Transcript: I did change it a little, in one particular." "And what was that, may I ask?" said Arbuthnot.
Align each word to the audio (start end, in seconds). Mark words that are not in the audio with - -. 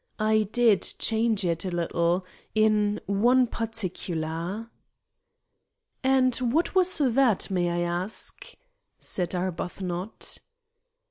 I 0.17 0.47
did 0.51 0.81
change 0.97 1.45
it 1.45 1.63
a 1.63 1.69
little, 1.69 2.25
in 2.55 3.01
one 3.05 3.45
particular." 3.45 4.71
"And 6.03 6.35
what 6.37 6.73
was 6.73 6.97
that, 6.97 7.51
may 7.51 7.69
I 7.69 7.81
ask?" 7.81 8.51
said 8.97 9.35
Arbuthnot. 9.35 10.39